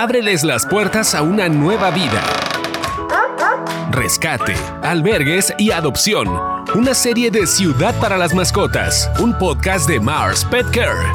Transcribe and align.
Ábreles 0.00 0.44
las 0.44 0.64
puertas 0.64 1.12
a 1.16 1.22
una 1.22 1.48
nueva 1.48 1.90
vida. 1.90 2.22
Rescate, 3.90 4.54
albergues 4.80 5.52
y 5.58 5.72
adopción. 5.72 6.28
Una 6.76 6.94
serie 6.94 7.32
de 7.32 7.48
Ciudad 7.48 7.98
para 7.98 8.16
las 8.16 8.32
Mascotas. 8.32 9.10
Un 9.18 9.36
podcast 9.36 9.88
de 9.88 9.98
Mars 9.98 10.44
Pet 10.44 10.70
Care. 10.70 11.10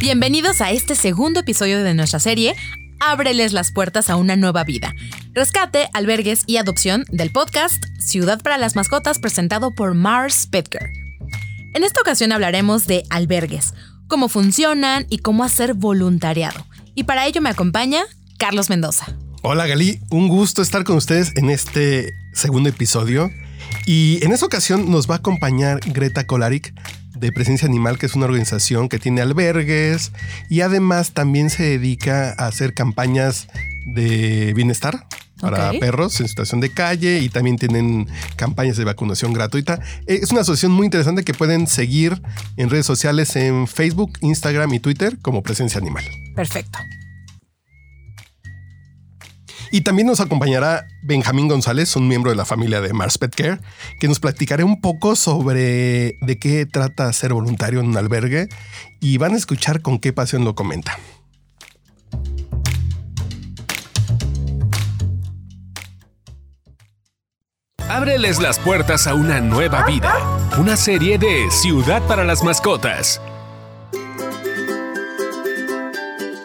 Bienvenidos 0.00 0.60
a 0.60 0.72
este 0.72 0.96
segundo 0.96 1.38
episodio 1.38 1.84
de 1.84 1.94
nuestra 1.94 2.18
serie 2.18 2.56
Ábreles 2.98 3.52
las 3.52 3.70
puertas 3.70 4.10
a 4.10 4.16
una 4.16 4.34
nueva 4.34 4.64
vida. 4.64 4.96
Rescate, 5.32 5.88
albergues 5.92 6.42
y 6.48 6.56
adopción 6.56 7.04
del 7.12 7.30
podcast 7.30 7.84
Ciudad 8.00 8.42
para 8.42 8.58
las 8.58 8.74
Mascotas 8.74 9.20
presentado 9.20 9.76
por 9.76 9.94
Mars 9.94 10.48
Pet 10.50 10.68
Care. 10.68 11.01
En 11.74 11.84
esta 11.84 12.02
ocasión 12.02 12.32
hablaremos 12.32 12.86
de 12.86 13.04
albergues, 13.08 13.72
cómo 14.06 14.28
funcionan 14.28 15.06
y 15.08 15.18
cómo 15.18 15.42
hacer 15.42 15.72
voluntariado. 15.72 16.66
Y 16.94 17.04
para 17.04 17.26
ello 17.26 17.40
me 17.40 17.48
acompaña 17.48 18.02
Carlos 18.38 18.68
Mendoza. 18.68 19.06
Hola 19.40 19.66
Gali, 19.66 19.98
un 20.10 20.28
gusto 20.28 20.60
estar 20.60 20.84
con 20.84 20.96
ustedes 20.96 21.32
en 21.34 21.48
este 21.48 22.12
segundo 22.34 22.68
episodio. 22.68 23.30
Y 23.86 24.22
en 24.22 24.32
esta 24.32 24.44
ocasión 24.44 24.90
nos 24.90 25.08
va 25.08 25.14
a 25.14 25.18
acompañar 25.18 25.80
Greta 25.80 26.26
Kolarik 26.26 26.74
de 27.16 27.32
Presencia 27.32 27.66
Animal, 27.66 27.98
que 27.98 28.04
es 28.04 28.14
una 28.14 28.26
organización 28.26 28.90
que 28.90 28.98
tiene 28.98 29.22
albergues 29.22 30.12
y 30.50 30.60
además 30.60 31.12
también 31.12 31.48
se 31.48 31.62
dedica 31.62 32.34
a 32.36 32.48
hacer 32.48 32.74
campañas 32.74 33.48
de 33.86 34.52
bienestar 34.54 35.06
para 35.42 35.72
perros 35.72 36.18
en 36.20 36.28
situación 36.28 36.60
de 36.60 36.72
calle 36.72 37.18
y 37.18 37.28
también 37.28 37.58
tienen 37.58 38.08
campañas 38.36 38.76
de 38.76 38.84
vacunación 38.84 39.32
gratuita. 39.32 39.80
Eh, 40.06 40.20
es 40.22 40.30
una 40.30 40.40
asociación 40.42 40.72
muy 40.72 40.86
interesante 40.86 41.24
que 41.24 41.34
pueden 41.34 41.66
seguir 41.66 42.22
en 42.56 42.70
redes 42.70 42.86
sociales 42.86 43.36
en 43.36 43.66
Facebook, 43.66 44.12
Instagram 44.20 44.72
y 44.72 44.80
Twitter 44.80 45.18
como 45.20 45.42
Presencia 45.42 45.78
Animal. 45.78 46.04
Perfecto. 46.34 46.78
Y 49.74 49.80
también 49.80 50.06
nos 50.06 50.20
acompañará 50.20 50.86
Benjamín 51.02 51.48
González, 51.48 51.96
un 51.96 52.06
miembro 52.06 52.30
de 52.30 52.36
la 52.36 52.44
familia 52.44 52.82
de 52.82 52.92
Mars 52.92 53.16
Pet 53.16 53.34
Care, 53.34 53.58
que 54.00 54.06
nos 54.06 54.20
platicará 54.20 54.66
un 54.66 54.82
poco 54.82 55.16
sobre 55.16 56.18
de 56.20 56.38
qué 56.38 56.66
trata 56.66 57.10
ser 57.14 57.32
voluntario 57.32 57.80
en 57.80 57.86
un 57.86 57.96
albergue 57.96 58.48
y 59.00 59.16
van 59.16 59.32
a 59.32 59.38
escuchar 59.38 59.80
con 59.80 59.98
qué 59.98 60.12
pasión 60.12 60.44
lo 60.44 60.54
comenta. 60.54 60.98
Ábreles 67.92 68.40
las 68.40 68.58
puertas 68.58 69.06
a 69.06 69.14
una 69.14 69.38
nueva 69.42 69.84
vida. 69.84 70.14
Una 70.58 70.78
serie 70.78 71.18
de 71.18 71.50
Ciudad 71.50 72.00
para 72.08 72.24
las 72.24 72.42
Mascotas. 72.42 73.20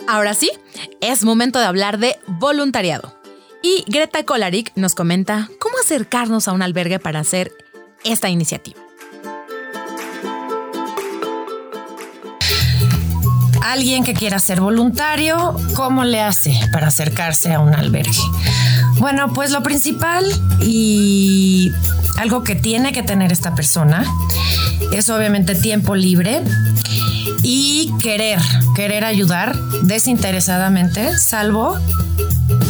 Ahora 0.09 0.34
sí, 0.34 0.52
es 1.00 1.23
momento 1.23 1.58
de 1.58 1.66
hablar 1.66 2.00
de 2.00 2.18
voluntariado. 2.28 3.18
Y 3.64 3.86
Greta 3.88 4.25
Kolarik 4.25 4.73
nos 4.75 4.94
comenta 4.94 5.48
cómo 5.58 5.78
acercarnos 5.81 6.50
a 6.50 6.52
un 6.52 6.62
albergue 6.62 7.00
para 7.00 7.22
hacer 7.22 7.53
esta 8.03 8.28
iniciativa. 8.28 8.81
Alguien 13.62 14.03
que 14.03 14.14
quiera 14.14 14.40
ser 14.40 14.59
voluntario, 14.59 15.56
¿cómo 15.78 16.03
le 16.03 16.20
hace 16.20 16.59
para 16.73 16.88
acercarse 16.88 17.53
a 17.53 17.62
un 17.62 17.73
albergue? 17.73 18.20
Bueno, 19.00 19.31
pues 19.34 19.52
lo 19.52 19.62
principal 19.62 20.26
y 20.62 21.72
algo 22.17 22.44
que 22.44 22.56
tiene 22.56 22.92
que 22.92 23.03
tener 23.03 23.31
esta 23.31 23.53
persona 23.53 24.03
es 24.92 25.09
obviamente 25.09 25.56
tiempo 25.56 25.95
libre 25.95 26.42
y 27.44 27.94
querer, 28.02 28.40
querer 28.75 29.06
ayudar 29.06 29.56
desinteresadamente, 29.84 31.18
salvo 31.18 31.78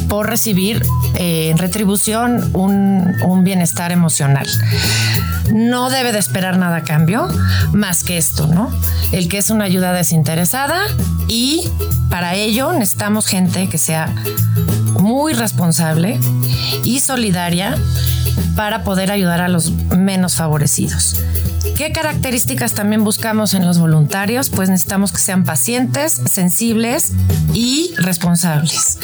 por 0.10 0.28
recibir 0.30 0.84
eh, 1.16 1.50
en 1.50 1.58
retribución 1.58 2.50
un, 2.54 3.16
un 3.24 3.44
bienestar 3.44 3.92
emocional. 3.92 4.48
No 5.54 5.90
debe 5.90 6.12
de 6.12 6.20
esperar 6.20 6.58
nada 6.58 6.78
a 6.78 6.84
cambio 6.84 7.28
más 7.72 8.04
que 8.04 8.18
esto, 8.18 8.48
¿no? 8.48 8.70
El 9.12 9.30
que 9.30 9.38
es 9.38 9.50
una 9.50 9.64
ayuda 9.64 9.94
desinteresada 9.94 10.78
y 11.28 11.70
para 12.10 12.36
ello 12.36 12.74
necesitamos 12.74 13.28
gente 13.28 13.70
que 13.70 13.78
sea 13.78 14.14
muy 15.08 15.32
responsable 15.32 16.20
y 16.84 17.00
solidaria 17.00 17.78
para 18.58 18.84
poder 18.84 19.10
ayudar 19.10 19.40
a 19.40 19.48
los 19.48 19.72
menos 19.72 20.36
favorecidos. 20.36 21.24
¿Qué 21.78 21.94
características 21.94 22.74
también 22.74 23.06
buscamos 23.06 23.54
en 23.54 23.66
los 23.66 23.80
voluntarios? 23.80 24.50
Pues 24.50 24.68
necesitamos 24.70 25.14
que 25.14 25.20
sean 25.20 25.46
pacientes, 25.46 26.22
sensibles 26.26 27.14
y 27.54 27.94
responsables. 27.96 29.00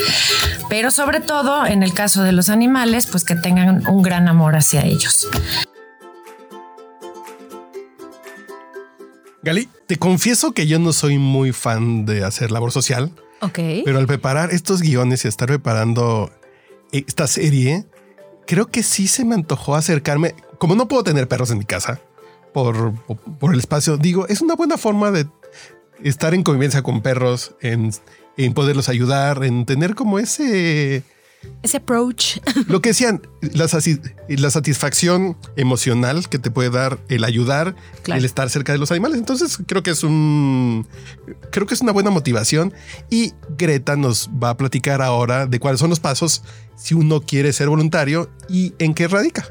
Pero 0.68 0.92
sobre 0.92 1.22
todo, 1.22 1.66
en 1.66 1.84
el 1.84 1.94
caso 1.94 2.24
de 2.24 2.34
los 2.34 2.50
animales, 2.50 3.08
pues 3.08 3.24
que 3.24 3.36
tengan 3.36 3.88
un 3.88 4.02
gran 4.02 4.28
amor 4.28 4.58
hacia 4.58 4.82
ellos. 4.84 5.30
Gali, 9.42 9.70
te 9.88 9.98
confieso 9.98 10.52
que 10.52 10.68
yo 10.68 10.80
no 10.80 10.92
soy 10.92 11.18
muy 11.18 11.54
fan 11.54 12.06
de 12.06 12.26
hacer 12.26 12.52
labor 12.52 12.74
social. 12.74 13.10
Pero 13.54 14.00
al 14.00 14.08
preparar 14.08 14.52
estos 14.52 14.82
guiones 14.82 15.26
y 15.26 15.28
estar 15.28 15.48
preparando 15.48 16.32
esta 16.92 17.28
serie, 17.28 17.86
creo 18.46 18.68
que 18.68 18.84
sí 18.84 19.08
se 19.08 19.26
me 19.26 19.36
antojó 19.36 19.76
acercarme. 19.76 20.36
Como 20.58 20.76
no 20.76 20.88
puedo 20.88 21.04
tener 21.04 21.28
perros 21.28 21.52
en 21.52 21.58
mi 21.58 21.66
casa 21.66 22.00
por, 22.54 22.94
por 23.40 23.54
el 23.54 23.60
espacio, 23.60 23.98
digo, 23.98 24.28
es 24.28 24.42
una 24.42 24.56
buena 24.56 24.78
forma 24.78 25.12
de 25.12 25.28
estar 26.04 26.34
en 26.34 26.44
convivencia 26.44 26.84
con 26.84 27.02
perros, 27.02 27.56
en 27.62 27.92
poderlos 28.54 28.90
ayudar, 28.90 29.44
en 29.44 29.66
tener 29.66 29.96
como 29.96 30.20
ese 30.20 31.04
ese 31.62 31.78
approach. 31.78 32.38
Lo 32.68 32.82
que 32.82 32.90
decían, 32.90 33.22
la, 33.42 33.68
la, 34.28 34.50
satisfacción 34.50 35.38
emocional 35.56 36.28
que 36.30 36.40
te 36.40 36.52
puede 36.52 36.70
dar 36.70 37.00
el 37.10 37.24
ayudar, 37.24 37.76
el 38.06 38.26
estar 38.26 38.50
cerca 38.50 38.74
de 38.74 38.78
los 38.78 38.92
animales. 38.92 39.18
Entonces 39.18 39.58
creo 39.66 39.84
que 39.84 39.92
es 39.92 40.04
un, 40.04 40.86
creo 41.52 41.66
que 41.66 41.74
es 41.74 41.82
una 41.82 41.92
buena 41.92 42.10
motivación. 42.10 42.74
Y 43.10 43.34
Greta 43.58 43.96
nos 43.96 44.30
va 44.30 44.52
a 44.52 44.58
platicar 44.58 45.02
ahora 45.02 45.48
de 45.48 45.60
cuáles 45.60 45.80
son 45.80 45.90
los 45.90 46.00
pasos 46.00 46.44
si 46.76 46.94
uno 46.94 47.22
quiere 47.22 47.54
ser 47.54 47.70
voluntario 47.70 48.30
y 48.50 48.74
en 48.80 48.94
qué 48.94 49.08
radica. 49.08 49.48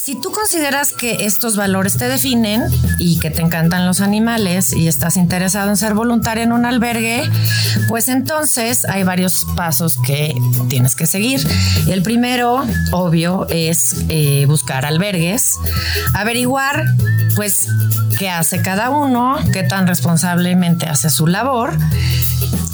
Si 0.00 0.14
tú 0.14 0.30
consideras 0.30 0.92
que 0.92 1.26
estos 1.26 1.56
valores 1.56 1.98
te 1.98 2.08
definen 2.08 2.62
y 2.98 3.18
que 3.18 3.30
te 3.30 3.42
encantan 3.42 3.86
los 3.86 4.00
animales 4.00 4.72
y 4.72 4.86
estás 4.86 5.16
interesado 5.16 5.68
en 5.68 5.76
ser 5.76 5.94
voluntario 5.94 6.44
en 6.44 6.52
un 6.52 6.64
albergue, 6.64 7.28
pues 7.88 8.08
entonces 8.08 8.84
hay 8.84 9.02
varios 9.02 9.44
pasos 9.56 9.98
que 10.06 10.34
tienes 10.68 10.94
que 10.94 11.06
seguir. 11.06 11.46
El 11.88 12.02
primero, 12.02 12.64
obvio, 12.92 13.46
es 13.50 13.96
eh, 14.08 14.46
buscar 14.46 14.86
albergues, 14.86 15.56
averiguar 16.14 16.84
pues 17.34 17.66
qué 18.18 18.30
hace 18.30 18.62
cada 18.62 18.90
uno, 18.90 19.36
qué 19.52 19.64
tan 19.64 19.86
responsablemente 19.86 20.86
hace 20.86 21.10
su 21.10 21.26
labor 21.26 21.76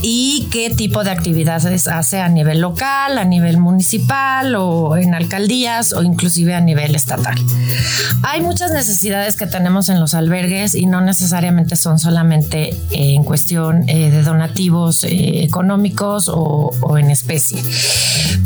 y 0.06 0.48
qué 0.50 0.68
tipo 0.68 1.02
de 1.02 1.10
actividades 1.10 1.88
hace 1.88 2.20
a 2.20 2.28
nivel 2.28 2.60
local, 2.60 3.16
a 3.16 3.24
nivel 3.24 3.56
municipal 3.56 4.54
o 4.54 4.98
en 4.98 5.14
alcaldías 5.14 5.94
o 5.94 6.02
inclusive 6.02 6.54
a 6.54 6.60
nivel 6.60 6.94
estatal. 6.94 7.34
Hay 8.22 8.42
muchas 8.42 8.70
necesidades 8.70 9.34
que 9.36 9.46
tenemos 9.46 9.88
en 9.88 10.00
los 10.00 10.12
albergues 10.12 10.74
y 10.74 10.84
no 10.84 11.00
necesariamente 11.00 11.76
son 11.76 11.98
solamente 11.98 12.68
eh, 12.68 13.14
en 13.14 13.24
cuestión 13.24 13.88
eh, 13.88 14.10
de 14.10 14.22
donativos 14.22 15.04
eh, 15.04 15.42
económicos 15.42 16.28
o, 16.28 16.70
o 16.82 16.98
en 16.98 17.10
especie. 17.10 17.62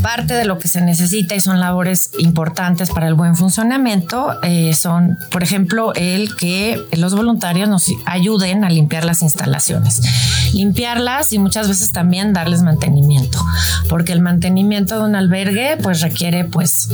Parte 0.01 0.35
de 0.35 0.45
lo 0.45 0.61
que 0.61 0.69
se 0.69 0.81
necesita 0.81 1.35
y 1.35 1.41
son 1.41 1.59
labores 1.59 2.11
importantes 2.19 2.91
para 2.91 3.09
el 3.09 3.15
buen 3.15 3.35
funcionamiento 3.35 4.29
son, 4.75 5.19
por 5.31 5.43
ejemplo, 5.43 5.93
el 5.95 6.37
que 6.37 6.81
los 6.93 7.17
voluntarios 7.17 7.69
nos 7.69 7.87
ayuden 8.07 8.65
a 8.65 8.71
limpiar 8.71 9.05
las 9.05 9.23
instalaciones. 9.23 10.01
Limpiarlas 10.53 11.33
y 11.33 11.39
muchas 11.49 11.67
veces 11.67 11.93
también 11.93 12.35
darles 12.35 12.61
mantenimiento, 12.61 13.43
porque 13.89 14.13
el 14.13 14.21
mantenimiento 14.21 14.99
de 14.99 15.05
un 15.07 15.17
albergue 15.17 15.79
pues 15.83 16.03
requiere 16.03 16.45
pues 16.45 16.91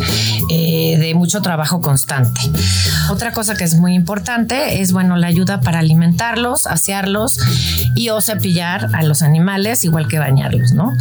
eh, 0.49 0.97
de 0.97 1.13
mucho 1.17 1.43
trabajo 1.43 1.81
constante. 1.81 2.41
Otra 3.11 3.33
cosa 3.33 3.57
que 3.57 3.65
es 3.65 3.75
muy 3.75 3.95
importante 3.95 4.81
es 4.81 4.93
bueno 4.93 5.17
la 5.17 5.27
ayuda 5.27 5.61
para 5.61 5.81
alimentarlos, 5.81 6.69
asearlos 6.69 7.41
y 7.97 8.11
o 8.11 8.21
cepillar 8.21 8.91
a 8.95 9.03
los 9.03 9.23
animales 9.23 9.85
igual 9.85 10.07
que 10.07 10.21
bañarlos, 10.21 10.71
¿no? 10.71 10.93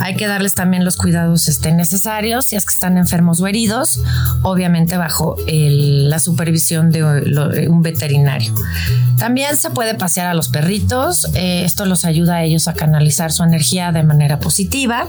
Hay 0.00 0.14
que 0.14 0.28
darles 0.28 0.54
también 0.54 0.84
los 0.84 0.96
cuidados 0.96 1.48
este, 1.48 1.72
necesarios 1.72 2.44
si 2.44 2.54
es 2.54 2.64
que 2.64 2.70
están 2.70 2.98
enfermos 2.98 3.40
o 3.40 3.48
heridos, 3.48 4.00
obviamente 4.42 4.96
bajo 4.96 5.34
la 5.48 6.20
supervisión 6.20 6.92
de 6.92 7.02
un 7.68 7.82
veterinario. 7.82 8.54
También 9.18 9.56
se 9.56 9.70
puede 9.70 9.94
pasear 9.94 10.26
a 10.26 10.34
los 10.34 10.48
perritos, 10.48 11.30
eh, 11.34 11.64
esto 11.64 11.84
los 11.84 12.04
ayuda 12.04 12.36
a 12.36 12.42
ellos 12.42 12.68
a 12.68 12.74
canalizar 12.74 12.91
su 13.30 13.42
energía 13.42 13.92
de 13.92 14.02
manera 14.02 14.38
positiva, 14.38 15.08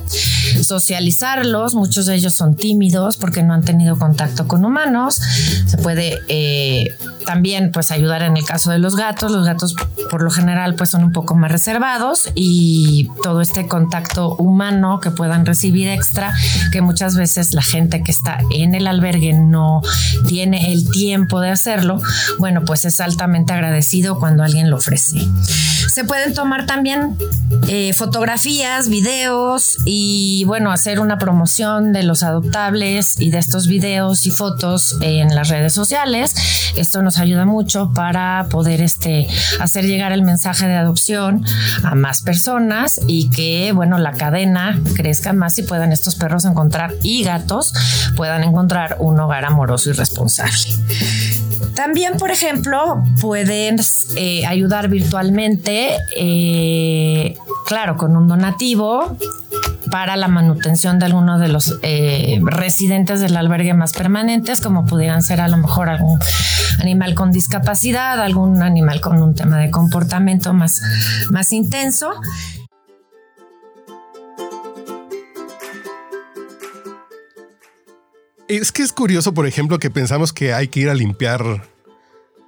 socializarlos, 0.61 1.75
muchos 1.75 2.05
de 2.05 2.15
ellos 2.15 2.33
son 2.33 2.55
tímidos 2.55 3.17
porque 3.17 3.43
no 3.43 3.53
han 3.53 3.63
tenido 3.63 3.97
contacto 3.97 4.47
con 4.47 4.65
humanos, 4.65 5.19
se 5.67 5.77
puede... 5.77 6.19
Eh, 6.27 6.95
también 7.25 7.71
pues 7.71 7.91
ayudar 7.91 8.21
en 8.21 8.37
el 8.37 8.45
caso 8.45 8.71
de 8.71 8.79
los 8.79 8.95
gatos. 8.95 9.31
Los 9.31 9.45
gatos 9.45 9.75
por 10.09 10.21
lo 10.21 10.29
general 10.29 10.75
pues 10.75 10.89
son 10.89 11.03
un 11.03 11.11
poco 11.11 11.35
más 11.35 11.51
reservados 11.51 12.31
y 12.35 13.09
todo 13.23 13.41
este 13.41 13.67
contacto 13.67 14.35
humano 14.35 14.99
que 14.99 15.11
puedan 15.11 15.45
recibir 15.45 15.87
extra, 15.87 16.33
que 16.71 16.81
muchas 16.81 17.15
veces 17.15 17.53
la 17.53 17.63
gente 17.63 18.03
que 18.03 18.11
está 18.11 18.39
en 18.51 18.75
el 18.75 18.87
albergue 18.87 19.33
no 19.33 19.81
tiene 20.27 20.73
el 20.73 20.89
tiempo 20.91 21.39
de 21.39 21.49
hacerlo, 21.49 22.01
bueno 22.39 22.63
pues 22.65 22.85
es 22.85 22.99
altamente 23.01 23.53
agradecido 23.53 24.19
cuando 24.19 24.43
alguien 24.43 24.69
lo 24.69 24.77
ofrece. 24.77 25.27
Se 25.93 26.03
pueden 26.05 26.33
tomar 26.33 26.65
también 26.65 27.15
eh, 27.67 27.93
fotografías, 27.93 28.89
videos 28.89 29.77
y 29.85 30.43
bueno, 30.45 30.71
hacer 30.71 30.99
una 30.99 31.17
promoción 31.17 31.93
de 31.93 32.03
los 32.03 32.23
adoptables 32.23 33.19
y 33.19 33.31
de 33.31 33.37
estos 33.37 33.67
videos 33.67 34.25
y 34.25 34.31
fotos 34.31 34.97
en 35.01 35.35
las 35.35 35.49
redes 35.49 35.73
sociales. 35.73 36.33
Esto 36.75 37.01
nos 37.01 37.12
ayuda 37.17 37.45
mucho 37.45 37.91
para 37.93 38.47
poder 38.49 38.81
este, 38.81 39.27
hacer 39.59 39.85
llegar 39.85 40.11
el 40.11 40.21
mensaje 40.21 40.67
de 40.67 40.75
adopción 40.75 41.45
a 41.83 41.95
más 41.95 42.21
personas 42.21 43.01
y 43.07 43.29
que 43.29 43.71
bueno, 43.73 43.97
la 43.97 44.11
cadena 44.11 44.79
crezca 44.95 45.33
más 45.33 45.57
y 45.59 45.63
puedan 45.63 45.91
estos 45.91 46.15
perros 46.15 46.45
encontrar 46.45 46.93
y 47.03 47.23
gatos 47.23 47.73
puedan 48.15 48.43
encontrar 48.43 48.97
un 48.99 49.19
hogar 49.19 49.45
amoroso 49.45 49.89
y 49.89 49.93
responsable. 49.93 50.53
También, 51.75 52.17
por 52.17 52.29
ejemplo, 52.29 53.03
pueden 53.19 53.77
eh, 54.15 54.45
ayudar 54.45 54.89
virtualmente, 54.89 55.97
eh, 56.15 57.35
claro, 57.65 57.97
con 57.97 58.15
un 58.15 58.27
donativo 58.27 59.17
para 59.93 60.17
la 60.17 60.27
manutención 60.27 60.97
de 60.97 61.05
alguno 61.05 61.37
de 61.37 61.49
los 61.49 61.77
eh, 61.83 62.41
residentes 62.41 63.19
del 63.19 63.37
albergue 63.37 63.75
más 63.75 63.93
permanentes, 63.93 64.59
como 64.59 64.87
pudieran 64.87 65.21
ser 65.21 65.39
a 65.39 65.47
lo 65.47 65.57
mejor 65.57 65.87
algún 65.87 66.19
animal 66.79 67.13
con 67.13 67.31
discapacidad, 67.31 68.19
algún 68.19 68.63
animal 68.63 69.01
con 69.01 69.21
un 69.21 69.35
tema 69.35 69.59
de 69.59 69.69
comportamiento 69.69 70.51
más, 70.51 70.81
más 71.29 71.53
intenso. 71.53 72.09
Es 78.47 78.71
que 78.71 78.81
es 78.81 78.93
curioso, 78.93 79.35
por 79.35 79.45
ejemplo, 79.45 79.77
que 79.77 79.91
pensamos 79.91 80.33
que 80.33 80.55
hay 80.55 80.69
que 80.69 80.79
ir 80.79 80.89
a 80.89 80.95
limpiar 80.95 81.69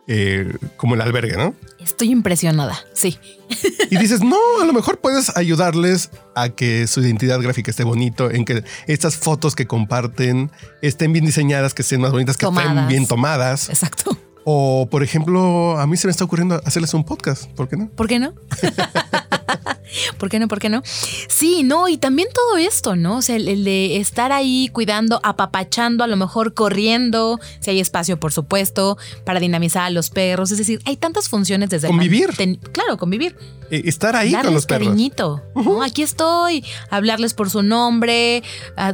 eh, 0.08 0.58
como 0.78 0.96
el 0.96 1.02
albergue, 1.02 1.36
¿no? 1.36 1.56
Estoy 1.80 2.12
impresionada, 2.12 2.78
sí. 2.94 3.18
Y 3.92 3.98
dices, 3.98 4.22
no, 4.22 4.38
a 4.62 4.66
lo 4.66 4.74
mejor 4.74 4.98
puedes 4.98 5.36
ayudarles 5.38 6.10
a 6.36 6.50
que 6.50 6.88
su 6.88 7.02
identidad 7.02 7.40
gráfica 7.40 7.70
esté 7.70 7.84
bonito, 7.84 8.32
en 8.32 8.44
que 8.44 8.64
estas 8.88 9.16
fotos 9.16 9.56
que 9.56 9.68
comparten 9.68 10.52
estén 10.82 11.14
bien 11.14 11.26
diseñadas, 11.26 11.74
que 11.74 11.84
estén 11.84 12.02
más 12.02 12.12
bonitas, 12.12 12.38
que 12.38 12.46
estén 12.46 12.88
bien 12.88 13.08
tomadas. 13.08 13.70
Exacto. 13.70 14.18
O, 14.44 14.88
por 14.90 15.04
ejemplo, 15.04 15.80
a 15.80 15.88
mí 15.88 15.98
se 15.98 16.08
me 16.08 16.12
está 16.12 16.24
ocurriendo 16.24 16.62
hacerles 16.66 16.94
un 16.94 17.04
podcast. 17.04 17.46
¿Por 17.52 17.68
qué 17.68 17.78
no? 17.78 17.90
¿Por 17.90 18.08
qué 18.08 18.20
no? 18.20 18.34
¿Por 20.18 20.30
qué 20.30 20.40
no? 20.40 20.48
¿Por 20.48 20.60
qué 20.60 20.70
no? 20.70 20.82
Sí, 21.28 21.64
no, 21.64 21.88
y 21.88 21.98
también 21.98 22.28
todo 22.34 22.58
esto, 22.58 22.96
¿no? 22.96 23.18
O 23.18 23.22
sea, 23.22 23.36
el, 23.36 23.64
de 23.64 23.98
estar 23.98 24.32
ahí 24.32 24.70
cuidando, 24.72 25.20
apapachando, 25.24 26.04
a 26.04 26.08
lo 26.08 26.18
mejor 26.18 26.54
corriendo, 26.54 27.40
si 27.60 27.72
hay 27.72 27.80
espacio, 27.80 28.20
por 28.20 28.34
supuesto, 28.34 28.98
para 29.24 29.40
dinamizar 29.40 29.84
a 29.84 29.90
los 29.90 30.10
perros. 30.10 30.52
Es 30.52 30.58
decir, 30.58 30.82
hay 30.86 30.98
tantas 30.98 31.30
funciones 31.30 31.70
desde... 31.70 31.88
Convivir. 31.88 32.32
claro, 32.72 32.98
convivir. 32.98 33.36
Eh, 33.72 33.84
estar 33.86 34.16
ahí 34.16 34.32
con 34.32 34.54
los 34.54 34.66
perros. 34.66 34.88
cariñito. 34.90 35.42
Aquí 35.84 36.04
estoy. 36.04 36.64
Hablarles 36.90 37.34
por 37.34 37.50
su 37.50 37.64
nombre, 37.64 38.44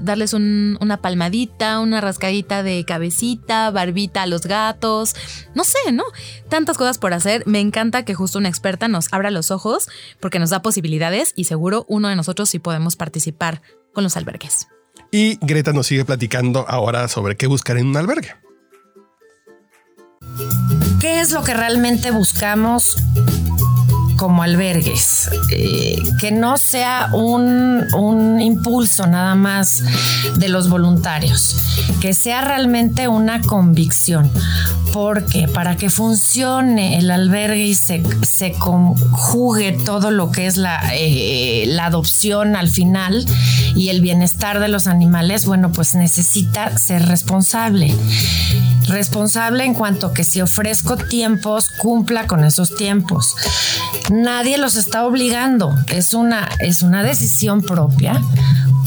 darles 0.01 0.33
una 0.33 0.97
palmadita, 1.01 1.79
una 1.79 1.99
rascadita 2.01 2.63
de 2.63 2.85
cabecita, 2.85 3.71
barbita 3.71 4.23
a 4.23 4.27
los 4.27 4.45
gatos. 4.45 5.15
No 5.55 5.63
sé, 5.63 5.91
¿no? 5.91 6.03
Tantas 6.49 6.77
cosas 6.77 6.97
por 6.97 7.13
hacer. 7.13 7.43
Me 7.45 7.59
encanta 7.59 8.05
que 8.05 8.13
justo 8.13 8.39
una 8.39 8.49
experta 8.49 8.87
nos 8.87 9.11
abra 9.11 9.31
los 9.31 9.51
ojos 9.51 9.89
porque 10.19 10.39
nos 10.41 10.49
da 10.49 10.61
posibilidades 10.61 11.31
y 11.37 11.45
seguro 11.45 11.85
uno 11.87 12.09
de 12.09 12.17
nosotros 12.17 12.49
sí 12.49 12.59
podemos 12.59 12.97
participar 12.97 13.61
con 13.93 14.03
los 14.03 14.17
albergues. 14.17 14.67
Y 15.11 15.37
Greta 15.41 15.71
nos 15.71 15.87
sigue 15.87 16.03
platicando 16.03 16.65
ahora 16.67 17.07
sobre 17.07 17.37
qué 17.37 17.47
buscar 17.47 17.77
en 17.77 17.87
un 17.87 17.95
albergue. 17.97 18.35
¿Qué 20.99 21.19
es 21.19 21.31
lo 21.31 21.43
que 21.43 21.53
realmente 21.53 22.11
buscamos 22.11 22.97
como 24.21 24.43
albergues, 24.43 25.31
eh, 25.49 25.97
que 26.19 26.31
no 26.31 26.55
sea 26.55 27.09
un, 27.11 27.87
un, 27.95 28.39
impulso 28.39 29.07
nada 29.07 29.33
más 29.33 29.83
de 30.37 30.47
los 30.47 30.69
voluntarios, 30.69 31.55
que 32.01 32.13
sea 32.13 32.41
realmente 32.41 33.07
una 33.07 33.41
convicción. 33.41 34.29
Porque 34.93 35.47
para 35.47 35.75
que 35.75 35.89
funcione 35.89 36.99
el 36.99 37.09
albergue 37.09 37.65
y 37.65 37.73
se, 37.73 38.03
se 38.21 38.51
conjugue 38.51 39.71
todo 39.71 40.11
lo 40.11 40.31
que 40.31 40.45
es 40.45 40.57
la, 40.57 40.79
eh, 40.93 41.63
la 41.69 41.87
adopción 41.87 42.55
al 42.55 42.69
final 42.69 43.25
y 43.75 43.89
el 43.89 44.01
bienestar 44.01 44.59
de 44.59 44.67
los 44.67 44.85
animales, 44.85 45.47
bueno, 45.47 45.71
pues 45.71 45.95
necesita 45.95 46.77
ser 46.77 47.07
responsable 47.07 47.95
responsable 48.91 49.63
en 49.63 49.73
cuanto 49.73 50.13
que 50.13 50.23
si 50.23 50.41
ofrezco 50.41 50.97
tiempos, 50.97 51.69
cumpla 51.77 52.27
con 52.27 52.43
esos 52.43 52.75
tiempos. 52.75 53.35
Nadie 54.09 54.57
los 54.57 54.75
está 54.75 55.05
obligando, 55.05 55.73
es 55.87 56.13
una, 56.13 56.49
es 56.59 56.81
una 56.81 57.03
decisión 57.03 57.61
propia 57.61 58.21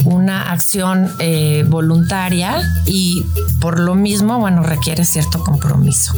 una 0.04 0.52
acción 0.52 1.10
eh, 1.18 1.64
voluntaria 1.68 2.62
y 2.86 3.24
por 3.60 3.80
lo 3.80 3.94
mismo, 3.94 4.38
bueno, 4.38 4.62
requiere 4.62 5.04
cierto 5.04 5.42
compromiso. 5.42 6.12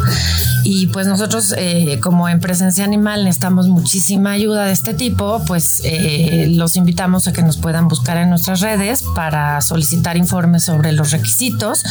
Y 0.65 0.89
pues 0.89 1.07
nosotros 1.07 1.55
eh, 1.57 2.01
como 2.03 2.29
en 2.29 2.41
presencia 2.41 2.85
animal 2.85 3.25
necesitamos 3.25 3.69
muchísima 3.69 4.33
ayuda 4.33 4.65
de 4.65 4.73
este 4.73 4.95
tipo, 4.95 5.43
pues 5.47 5.81
eh, 5.85 6.49
los 6.51 6.77
invitamos 6.77 7.29
a 7.29 7.33
que 7.33 7.43
nos 7.43 7.57
puedan 7.57 7.89
buscar 7.89 8.17
en 8.17 8.31
nuestras 8.31 8.61
redes 8.61 9.05
para 9.15 9.61
solicitar 9.61 10.17
informes 10.17 10.65
sobre 10.65 10.93
los 10.93 11.13
requisitos 11.13 11.85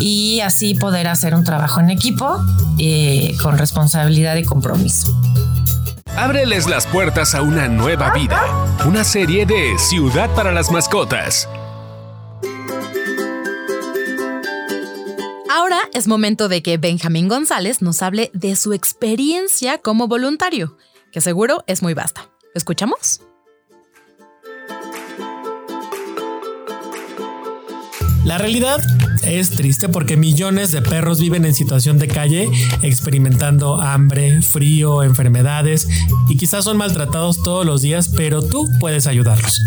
y 0.00 0.40
así 0.40 0.74
poder 0.74 1.06
hacer 1.06 1.34
un 1.34 1.44
trabajo 1.44 1.80
en 1.80 1.90
equipo 1.90 2.36
con 3.42 3.58
responsabilidad 3.58 4.36
y 4.36 4.44
compromiso. 4.44 5.14
Ábreles 6.20 6.68
las 6.68 6.86
puertas 6.86 7.34
a 7.34 7.40
una 7.40 7.66
nueva 7.66 8.10
vida. 8.12 8.42
Una 8.86 9.04
serie 9.04 9.46
de 9.46 9.78
Ciudad 9.78 10.28
para 10.34 10.52
las 10.52 10.70
Mascotas. 10.70 11.48
Ahora 15.48 15.80
es 15.94 16.06
momento 16.06 16.50
de 16.50 16.62
que 16.62 16.76
Benjamín 16.76 17.26
González 17.26 17.80
nos 17.80 18.02
hable 18.02 18.30
de 18.34 18.54
su 18.54 18.74
experiencia 18.74 19.78
como 19.78 20.08
voluntario, 20.08 20.76
que 21.10 21.22
seguro 21.22 21.64
es 21.66 21.80
muy 21.82 21.94
vasta. 21.94 22.28
escuchamos? 22.54 23.22
La 28.24 28.36
realidad 28.38 28.80
es 29.22 29.50
triste 29.50 29.88
porque 29.88 30.16
millones 30.16 30.72
de 30.72 30.82
perros 30.82 31.20
viven 31.20 31.44
en 31.44 31.54
situación 31.54 31.98
de 31.98 32.08
calle, 32.08 32.48
experimentando 32.82 33.80
hambre, 33.80 34.42
frío, 34.42 35.02
enfermedades 35.02 35.88
y 36.28 36.36
quizás 36.36 36.64
son 36.64 36.76
maltratados 36.76 37.42
todos 37.42 37.64
los 37.64 37.82
días, 37.82 38.08
pero 38.08 38.42
tú 38.42 38.68
puedes 38.78 39.06
ayudarlos. 39.06 39.60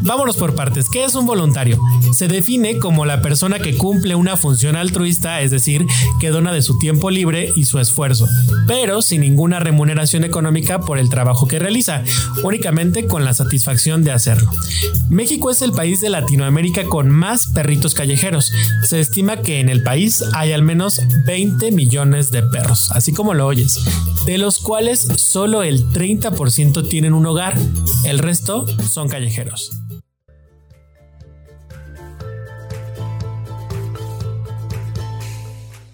Vámonos 0.00 0.36
por 0.36 0.54
partes. 0.54 0.88
¿Qué 0.88 1.04
es 1.04 1.14
un 1.14 1.26
voluntario? 1.26 1.80
Se 2.12 2.28
define 2.28 2.78
como 2.78 3.04
la 3.04 3.20
persona 3.20 3.58
que 3.58 3.76
cumple 3.76 4.14
una 4.14 4.36
función 4.36 4.76
altruista, 4.76 5.40
es 5.40 5.50
decir, 5.50 5.86
que 6.20 6.30
dona 6.30 6.52
de 6.52 6.62
su 6.62 6.78
tiempo 6.78 7.10
libre 7.10 7.50
y 7.56 7.64
su 7.64 7.78
esfuerzo, 7.78 8.26
pero 8.66 9.02
sin 9.02 9.22
ninguna 9.22 9.58
remuneración 9.60 10.24
económica 10.24 10.80
por 10.80 10.98
el 10.98 11.10
trabajo 11.10 11.48
que 11.48 11.58
realiza, 11.58 12.04
únicamente 12.44 13.06
con 13.06 13.24
la 13.24 13.34
satisfacción 13.34 14.04
de 14.04 14.12
hacerlo. 14.12 14.50
México 15.10 15.50
es 15.50 15.62
el 15.62 15.72
país 15.72 16.00
de 16.00 16.10
Latinoamérica 16.10 16.84
con 16.84 17.10
más 17.10 17.48
perritos 17.48 17.94
callejeros. 17.98 18.52
Se 18.88 19.00
estima 19.00 19.42
que 19.42 19.58
en 19.58 19.68
el 19.68 19.82
país 19.82 20.22
hay 20.34 20.52
al 20.52 20.62
menos 20.62 21.02
20 21.26 21.72
millones 21.72 22.30
de 22.30 22.44
perros, 22.44 22.92
así 22.92 23.12
como 23.12 23.34
lo 23.34 23.44
oyes, 23.44 23.80
de 24.24 24.38
los 24.38 24.60
cuales 24.60 25.00
solo 25.16 25.64
el 25.64 25.84
30% 25.90 26.88
tienen 26.88 27.12
un 27.12 27.26
hogar, 27.26 27.54
el 28.04 28.20
resto 28.20 28.66
son 28.88 29.08
callejeros. 29.08 29.72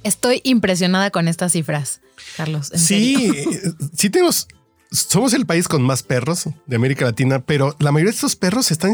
Estoy 0.03 0.43
impresionada 0.45 1.11
con 1.11 1.27
estas 1.27 1.53
cifras, 1.53 2.03
Carlos. 2.37 2.71
sí, 2.75 3.33
sí 3.97 4.11
tenemos 4.11 4.47
somos 4.95 5.33
el 5.33 5.45
país 5.45 5.67
con 5.67 5.83
más 5.83 6.03
perros 6.03 6.49
de 6.67 6.77
América 6.77 7.05
Latina, 7.05 7.41
pero 7.41 7.75
la 7.81 7.91
mayoría 7.91 8.13
de 8.13 8.15
estos 8.15 8.37
perros 8.37 8.71
están 8.71 8.93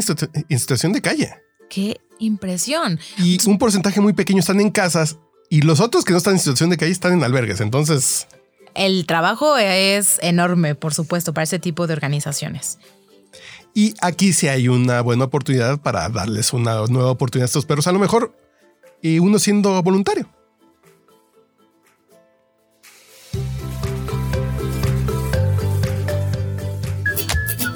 en, 0.49 0.59
situación 0.59 0.93
de 0.93 1.01
calle. 1.01 1.33
Qué 1.71 2.01
impresión. 2.19 2.99
Y 3.17 3.37
un 3.47 3.57
porcentaje 3.57 4.01
muy 4.01 4.11
pequeño 4.11 4.41
están 4.41 4.59
en 4.59 4.71
casas 4.71 5.17
y 5.49 5.61
los 5.61 5.79
otros 5.79 6.03
que 6.03 6.11
no 6.11 6.17
están 6.17 6.33
en 6.33 6.39
situación 6.39 6.69
de 6.69 6.75
calle 6.75 6.91
están 6.91 7.13
en 7.13 7.23
albergues. 7.23 7.61
Entonces... 7.61 8.27
El 8.75 9.05
trabajo 9.05 9.57
es 9.57 10.19
enorme, 10.21 10.75
por 10.75 10.93
supuesto, 10.93 11.33
para 11.33 11.43
ese 11.43 11.59
tipo 11.59 11.87
de 11.87 11.93
organizaciones. 11.93 12.77
Y 13.73 13.93
aquí 14.01 14.33
sí 14.33 14.49
hay 14.49 14.67
una 14.67 14.99
buena 14.99 15.25
oportunidad 15.25 15.79
para 15.79 16.09
darles 16.09 16.51
una 16.51 16.85
nueva 16.87 17.11
oportunidad 17.11 17.45
a 17.45 17.47
estos 17.47 17.65
perros. 17.65 17.87
A 17.87 17.93
lo 17.93 17.99
mejor 17.99 18.35
y 19.01 19.19
uno 19.19 19.39
siendo 19.39 19.81
voluntario. 19.81 20.27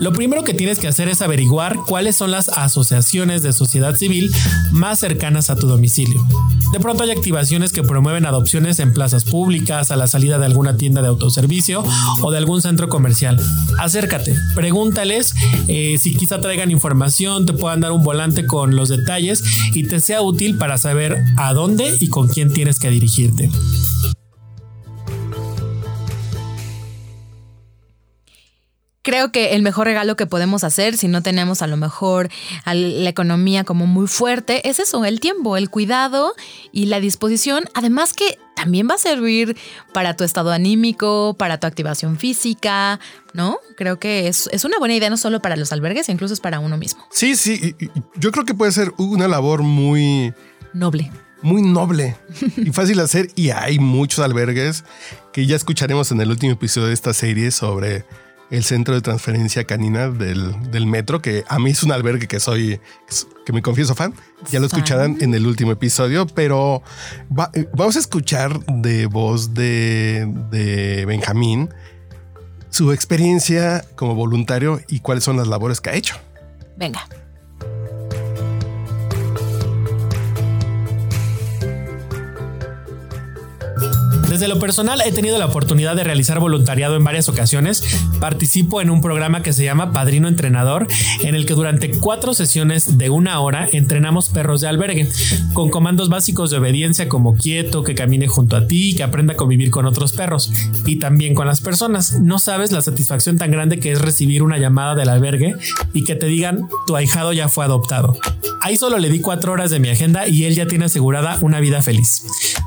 Lo 0.06 0.14
primero 0.14 0.44
que 0.44 0.54
tienes 0.54 0.78
que 0.78 0.88
hacer 0.88 1.10
es 1.10 1.24
averiguar 1.24 1.78
cuáles 1.88 2.16
son 2.16 2.30
las 2.30 2.50
asociaciones 2.50 3.42
de 3.42 3.52
sociedad 3.54 3.96
civil 3.96 4.32
más 4.72 5.00
cercanas 5.00 5.50
a 5.50 5.56
tu 5.56 5.66
domicilio. 5.66 6.24
De 6.72 6.80
pronto 6.80 7.02
hay 7.02 7.10
activaciones 7.10 7.74
que 7.74 7.82
promueven 7.82 8.28
adopciones 8.28 8.78
en 8.78 8.94
plazas 8.94 9.24
públicas, 9.24 9.90
a 9.90 9.96
la 9.96 10.06
salida 10.06 10.38
de 10.38 10.46
alguna 10.46 10.78
tienda 10.78 11.02
de 11.02 11.08
autoservicio 11.08 11.84
o 12.22 12.30
de 12.30 12.38
algún 12.38 12.62
centro 12.62 12.88
comercial. 12.88 13.42
Acércate, 13.80 14.36
pregúntales 14.54 15.34
eh, 15.68 15.98
si 15.98 16.16
quizá 16.16 16.40
traigan 16.40 16.70
información, 16.70 17.48
te 17.48 17.54
puedan 17.54 17.80
dar 17.80 17.92
un 17.92 18.04
volante 18.04 18.46
con 18.46 18.76
los 18.76 18.90
detalles 18.90 19.44
y 19.74 19.88
te 19.88 20.00
sea 20.02 20.22
útil 20.22 20.60
para 20.60 20.78
saber 20.78 21.24
a 21.36 21.52
dónde 21.54 21.98
y 22.00 22.10
con 22.10 22.28
quién 22.28 22.54
tienes 22.54 22.78
que 22.78 22.92
dirigirte. 22.92 23.50
Creo 29.06 29.32
que 29.32 29.54
el 29.54 29.62
mejor 29.62 29.86
regalo 29.86 30.16
que 30.16 30.26
podemos 30.26 30.64
hacer 30.64 30.98
si 30.98 31.08
no 31.08 31.22
tenemos 31.22 31.62
a 31.62 31.68
lo 31.68 31.78
mejor 31.78 32.30
la 32.66 33.10
economía 33.10 33.64
como 33.64 33.86
muy 33.86 34.08
fuerte 34.08 34.68
es 34.68 34.80
eso, 34.80 35.06
el 35.06 35.20
tiempo, 35.20 35.58
el 35.58 35.70
cuidado 35.70 36.34
y 36.72 36.88
la 36.88 37.00
disposición. 37.00 37.66
Además 37.76 38.14
que 38.14 38.40
también 38.56 38.88
va 38.90 38.96
a 38.96 38.98
servir 38.98 39.56
para 39.94 40.16
tu 40.16 40.24
estado 40.24 40.52
anímico, 40.52 41.36
para 41.38 41.60
tu 41.60 41.68
activación 41.68 42.18
física, 42.18 43.00
¿no? 43.34 43.60
Creo 43.78 44.00
que 44.00 44.28
es, 44.28 44.50
es 44.52 44.66
una 44.66 44.80
buena 44.80 44.96
idea 44.96 45.12
no 45.12 45.18
solo 45.18 45.40
para 45.40 45.56
los 45.56 45.72
albergues, 45.72 46.10
incluso 46.10 46.34
es 46.34 46.40
para 46.40 46.60
uno 46.60 46.76
mismo. 46.76 47.06
Sí, 47.12 47.36
sí, 47.36 47.76
yo 48.16 48.32
creo 48.32 48.44
que 48.44 48.56
puede 48.56 48.72
ser 48.72 48.92
una 48.98 49.28
labor 49.28 49.62
muy... 49.62 50.34
Noble 50.74 51.12
muy 51.42 51.62
noble 51.62 52.18
y 52.58 52.72
fácil 52.72 52.98
de 52.98 53.04
hacer. 53.04 53.30
Y 53.36 53.52
hay 53.52 53.78
muchos 53.78 54.18
albergues 54.26 54.84
que 55.32 55.46
ya 55.46 55.56
escucharemos 55.56 56.12
en 56.12 56.20
el 56.20 56.32
último 56.32 56.54
episodio 56.54 56.88
de 56.88 56.94
esta 56.96 57.14
serie 57.14 57.52
sobre 57.52 58.04
el 58.52 58.64
centro 58.64 58.94
de 58.94 59.02
transferencia 59.02 59.64
canina 59.66 60.10
del, 60.10 60.86
metro, 60.86 61.22
que 61.22 61.44
a 61.48 61.60
mí 61.60 61.72
es 61.72 61.84
un 61.84 61.92
albergue 61.92 62.28
que 62.28 62.40
soy, 62.40 62.80
que 63.46 63.54
me 63.54 63.62
confieso 63.62 63.96
fan. 63.96 64.14
Ya 64.52 64.60
lo 64.60 64.68
escucharán 64.68 65.18
en 65.22 65.34
el 65.34 65.48
último 65.48 65.72
episodio, 65.72 66.28
pero 66.28 66.84
vamos 67.30 67.96
a 67.96 68.00
escuchar 68.00 68.60
de 68.66 69.08
voz 69.08 69.54
de, 69.54 70.32
de 70.52 71.06
Benjamín 71.06 71.70
su 72.70 72.92
experiencia 72.92 73.86
como 73.96 74.16
voluntario 74.16 74.82
y 74.90 75.00
cuáles 75.00 75.24
son 75.24 75.38
las 75.38 75.48
labores 75.48 75.80
que 75.82 75.90
ha 75.92 75.94
hecho. 75.94 76.16
Venga. 76.76 77.08
Desde 84.30 84.48
lo 84.48 84.60
personal 84.60 85.02
he 85.06 85.12
tenido 85.12 85.38
la 85.38 85.46
oportunidad 85.46 85.96
de 85.96 86.04
realizar 86.04 86.40
voluntariado 86.40 86.96
en 86.96 87.04
varias 87.04 87.30
ocasiones. 87.30 87.84
Participo 88.20 88.82
en 88.82 88.90
un 88.90 89.00
programa 89.00 89.44
que 89.44 89.54
se 89.54 89.64
llama 89.64 89.94
Padrino 89.94 90.28
Entrenador, 90.28 90.88
en 91.22 91.36
el 91.36 91.46
que 91.46 91.54
durante 91.54 91.92
cuatro 91.92 92.34
sesiones 92.34 92.98
de 92.98 93.12
una 93.12 93.40
hora 93.40 93.70
entrenamos 93.72 94.30
perros 94.30 94.62
de 94.62 94.68
albergue, 94.68 95.08
con 95.54 95.70
comandos 95.70 96.10
básicos 96.10 96.50
de 96.50 96.58
obediencia 96.58 97.08
como 97.08 97.36
quieto, 97.36 97.84
que 97.84 97.94
camine 97.94 98.28
junto 98.28 98.56
a 98.56 98.66
ti, 98.66 98.96
que 98.96 99.04
aprenda 99.04 99.34
a 99.34 99.38
convivir 99.38 99.70
con 99.70 99.86
otros 99.86 100.12
perros 100.12 100.52
y 100.86 100.98
también 100.98 101.36
con 101.36 101.46
las 101.46 101.62
personas. 101.62 102.20
No 102.20 102.40
sabes 102.40 102.72
la 102.72 102.82
satisfacción 102.82 103.38
tan 103.38 103.52
grande 103.52 103.80
que 103.80 103.92
es 103.92 104.02
recibir 104.02 104.42
una 104.42 104.58
llamada 104.58 104.96
del 104.96 105.10
albergue 105.10 105.56
y 105.94 106.04
que 106.04 106.16
te 106.16 106.26
digan 106.26 106.68
tu 106.88 106.96
ahijado 106.96 107.32
ya 107.32 107.48
fue 107.48 107.64
adoptado. 107.64 108.18
Ahí 108.62 108.78
solo 108.78 108.98
le 108.98 109.12
di 109.12 109.20
cuatro 109.20 109.52
horas 109.52 109.70
de 109.70 109.80
mi 109.80 109.90
agenda 109.90 110.28
y 110.28 110.46
él 110.46 110.56
ya 110.56 110.66
tiene 110.66 110.86
asegurada 110.86 111.38
una 111.42 111.60
vida 111.60 111.84
feliz. 111.84 112.24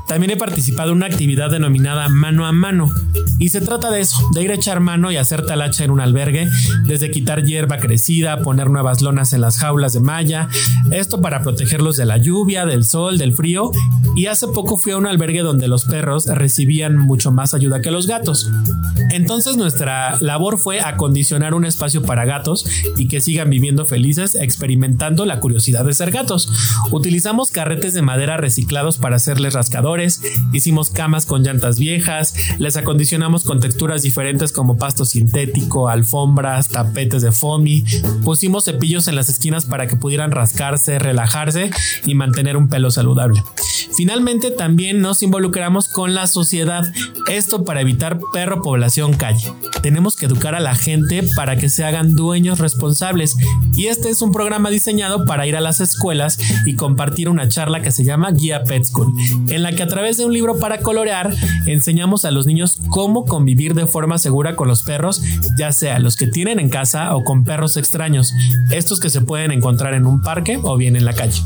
También 0.07 0.31
he 0.31 0.37
participado 0.37 0.91
en 0.91 0.97
una 0.97 1.05
actividad 1.07 1.48
denominada 1.49 2.09
mano 2.09 2.45
a 2.45 2.51
mano. 2.51 2.89
Y 3.37 3.49
se 3.49 3.61
trata 3.61 3.89
de 3.89 4.01
eso, 4.01 4.17
de 4.33 4.43
ir 4.43 4.51
a 4.51 4.55
echar 4.55 4.79
mano 4.79 5.11
y 5.11 5.17
hacer 5.17 5.45
talacha 5.45 5.83
en 5.83 5.91
un 5.91 6.01
albergue, 6.01 6.47
desde 6.85 7.09
quitar 7.09 7.43
hierba 7.43 7.77
crecida, 7.77 8.41
poner 8.41 8.69
nuevas 8.69 9.01
lonas 9.01 9.33
en 9.33 9.41
las 9.41 9.57
jaulas 9.57 9.93
de 9.93 10.01
malla, 10.01 10.49
esto 10.91 11.21
para 11.21 11.41
protegerlos 11.41 11.95
de 11.95 12.05
la 12.05 12.17
lluvia, 12.17 12.65
del 12.65 12.83
sol, 12.83 13.17
del 13.17 13.33
frío. 13.33 13.71
Y 14.15 14.25
hace 14.25 14.47
poco 14.47 14.77
fui 14.77 14.91
a 14.91 14.97
un 14.97 15.07
albergue 15.07 15.41
donde 15.41 15.67
los 15.67 15.85
perros 15.85 16.25
recibían 16.25 16.97
mucho 16.97 17.31
más 17.31 17.53
ayuda 17.53 17.81
que 17.81 17.91
los 17.91 18.07
gatos. 18.07 18.49
Entonces 19.11 19.55
nuestra 19.55 20.17
labor 20.19 20.57
fue 20.57 20.81
acondicionar 20.81 21.53
un 21.53 21.65
espacio 21.65 22.03
para 22.03 22.25
gatos 22.25 22.65
y 22.97 23.07
que 23.07 23.21
sigan 23.21 23.49
viviendo 23.49 23.85
felices 23.85 24.35
experimentando 24.35 25.25
la 25.25 25.39
curiosidad 25.39 25.85
de 25.85 25.93
ser 25.93 26.11
gatos. 26.11 26.49
Utilizamos 26.91 27.49
carretes 27.49 27.93
de 27.93 28.01
madera 28.01 28.37
reciclados 28.37 28.97
para 28.97 29.15
hacerles 29.15 29.53
rascadores 29.53 30.21
hicimos 30.51 30.89
camas 30.89 31.25
con 31.25 31.38
llantas 31.43 31.79
viejas, 31.79 32.35
les 32.57 32.77
acondicionamos 32.77 33.43
con 33.43 33.59
texturas 33.59 34.01
diferentes 34.01 34.51
como 34.51 34.77
pasto 34.77 35.05
sintético, 35.05 35.89
alfombras, 35.89 36.69
tapetes 36.69 37.21
de 37.21 37.31
foamy, 37.31 37.83
pusimos 38.23 38.65
cepillos 38.65 39.07
en 39.07 39.15
las 39.15 39.29
esquinas 39.29 39.65
para 39.65 39.87
que 39.87 39.95
pudieran 39.95 40.31
rascarse, 40.31 40.99
relajarse 40.99 41.71
y 42.05 42.15
mantener 42.15 42.57
un 42.57 42.69
pelo 42.69 42.91
saludable. 42.91 43.43
Finalmente 43.99 44.49
también 44.49 45.01
nos 45.01 45.21
involucramos 45.23 45.89
con 45.89 46.13
la 46.13 46.25
sociedad, 46.27 46.89
esto 47.29 47.65
para 47.65 47.81
evitar 47.81 48.17
perro 48.31 48.61
población 48.61 49.11
calle. 49.11 49.51
Tenemos 49.81 50.15
que 50.15 50.27
educar 50.27 50.55
a 50.55 50.61
la 50.61 50.73
gente 50.73 51.21
para 51.35 51.57
que 51.57 51.67
se 51.67 51.83
hagan 51.83 52.15
dueños 52.15 52.59
responsables 52.59 53.35
y 53.75 53.87
este 53.87 54.09
es 54.09 54.21
un 54.21 54.31
programa 54.31 54.69
diseñado 54.69 55.25
para 55.25 55.47
ir 55.47 55.57
a 55.57 55.59
las 55.59 55.81
escuelas 55.81 56.39
y 56.65 56.77
compartir 56.77 57.27
una 57.27 57.49
charla 57.49 57.81
que 57.81 57.91
se 57.91 58.05
llama 58.05 58.31
Guía 58.31 58.63
Pet 58.63 58.85
School, 58.85 59.11
en 59.49 59.63
la 59.63 59.73
que 59.73 59.83
a 59.83 59.87
través 59.87 60.15
de 60.15 60.25
un 60.25 60.31
libro 60.31 60.59
para 60.59 60.79
colorear 60.79 61.35
enseñamos 61.65 62.23
a 62.23 62.31
los 62.31 62.47
niños 62.47 62.79
cómo 62.87 63.25
convivir 63.25 63.73
de 63.73 63.85
forma 63.85 64.17
segura 64.17 64.55
con 64.55 64.69
los 64.69 64.83
perros, 64.83 65.21
ya 65.57 65.73
sea 65.73 65.99
los 65.99 66.15
que 66.15 66.27
tienen 66.27 66.61
en 66.61 66.69
casa 66.69 67.13
o 67.17 67.25
con 67.25 67.43
perros 67.43 67.75
extraños, 67.75 68.33
estos 68.71 69.01
que 69.01 69.09
se 69.09 69.19
pueden 69.19 69.51
encontrar 69.51 69.93
en 69.93 70.05
un 70.05 70.21
parque 70.21 70.57
o 70.63 70.77
bien 70.77 70.95
en 70.95 71.03
la 71.03 71.11
calle. 71.11 71.41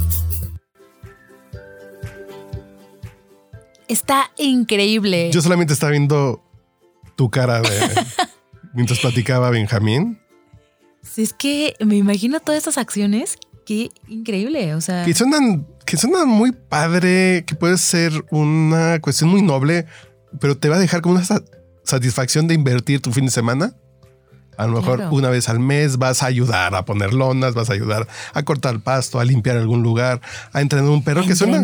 Está 3.94 4.32
increíble. 4.40 5.30
Yo 5.32 5.40
solamente 5.40 5.74
estaba 5.74 5.92
viendo 5.92 6.44
tu 7.16 7.30
cara 7.30 7.62
de 7.62 7.70
mientras 8.74 9.00
platicaba 9.00 9.52
Benjamín. 9.52 10.20
Es 11.16 11.32
que 11.32 11.76
me 11.80 11.96
imagino 11.98 12.40
todas 12.40 12.58
estas 12.58 12.80
acciones. 12.80 13.38
Qué 13.68 13.92
increíble. 14.08 14.74
O 14.74 14.82
sea, 14.82 15.06
que 15.06 15.14
suenan, 15.14 15.68
que 15.86 15.98
suenan 15.98 16.28
muy 16.28 16.52
padre, 16.54 17.44
que 17.46 17.54
puede 17.54 17.78
ser 17.78 18.12
una 18.32 19.00
cuestión 19.00 19.30
muy 19.30 19.44
noble, 19.44 19.86
pero 20.40 20.58
te 20.58 20.70
va 20.70 20.78
a 20.78 20.80
dejar 20.80 21.02
como 21.02 21.14
una 21.14 21.26
satisfacción 21.84 22.48
de 22.48 22.56
invertir 22.56 23.00
tu 23.00 23.12
fin 23.12 23.26
de 23.26 23.32
semana 23.32 23.76
a 24.58 24.68
lo 24.68 24.82
mejor 24.82 25.08
una 25.12 25.30
vez 25.30 25.50
al 25.50 25.60
mes 25.60 25.98
vas 25.98 26.24
a 26.24 26.28
ayudar 26.28 26.76
a 26.76 26.86
poner 26.86 27.14
lonas, 27.14 27.54
vas 27.54 27.70
a 27.70 27.74
ayudar 27.74 28.08
a 28.34 28.44
cortar 28.44 28.80
pasto, 28.80 29.20
a 29.20 29.26
limpiar 29.26 29.58
algún 29.58 29.84
lugar, 29.84 30.22
a 30.52 30.62
entrenar 30.62 30.90
un 30.90 31.04
perro 31.04 31.26
que 31.26 31.36
suena. 31.36 31.60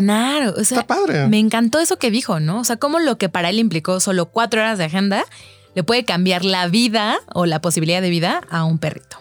O 0.56 0.64
sea, 0.64 0.80
está 0.80 0.86
padre. 0.86 1.28
Me 1.28 1.38
encantó 1.38 1.78
eso 1.78 1.98
que 1.98 2.10
dijo, 2.10 2.40
¿no? 2.40 2.60
O 2.60 2.64
sea, 2.64 2.76
como 2.76 2.98
lo 2.98 3.18
que 3.18 3.28
para 3.28 3.50
él 3.50 3.58
implicó 3.58 4.00
solo 4.00 4.26
cuatro 4.26 4.60
horas 4.60 4.78
de 4.78 4.84
agenda 4.84 5.24
le 5.74 5.84
puede 5.84 6.04
cambiar 6.04 6.44
la 6.44 6.66
vida 6.68 7.18
o 7.32 7.46
la 7.46 7.60
posibilidad 7.60 8.02
de 8.02 8.10
vida 8.10 8.42
a 8.50 8.64
un 8.64 8.78
perrito. 8.78 9.18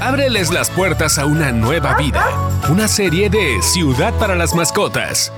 Ábreles 0.00 0.52
las 0.52 0.70
puertas 0.70 1.18
a 1.18 1.24
una 1.24 1.50
nueva 1.50 1.94
vida. 1.96 2.26
Una 2.68 2.88
serie 2.88 3.30
de 3.30 3.62
Ciudad 3.62 4.12
para 4.18 4.34
las 4.34 4.54
Mascotas 4.54 5.32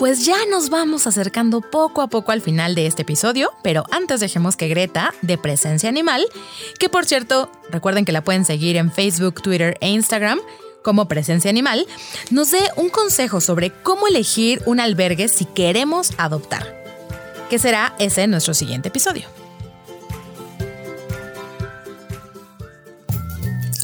Pues 0.00 0.24
ya 0.24 0.46
nos 0.50 0.70
vamos 0.70 1.06
acercando 1.06 1.60
poco 1.60 2.00
a 2.00 2.06
poco 2.06 2.32
al 2.32 2.40
final 2.40 2.74
de 2.74 2.86
este 2.86 3.02
episodio, 3.02 3.52
pero 3.62 3.84
antes 3.90 4.20
dejemos 4.20 4.56
que 4.56 4.66
Greta, 4.66 5.12
de 5.20 5.36
Presencia 5.36 5.90
Animal, 5.90 6.24
que 6.78 6.88
por 6.88 7.04
cierto, 7.04 7.52
recuerden 7.68 8.06
que 8.06 8.12
la 8.12 8.24
pueden 8.24 8.46
seguir 8.46 8.78
en 8.78 8.90
Facebook, 8.90 9.42
Twitter 9.42 9.76
e 9.82 9.90
Instagram, 9.90 10.40
como 10.82 11.06
Presencia 11.06 11.50
Animal, 11.50 11.86
nos 12.30 12.50
dé 12.50 12.62
un 12.76 12.88
consejo 12.88 13.42
sobre 13.42 13.74
cómo 13.82 14.08
elegir 14.08 14.62
un 14.64 14.80
albergue 14.80 15.28
si 15.28 15.44
queremos 15.44 16.12
adoptar, 16.16 16.82
que 17.50 17.58
será 17.58 17.94
ese 17.98 18.26
nuestro 18.26 18.54
siguiente 18.54 18.88
episodio. 18.88 19.28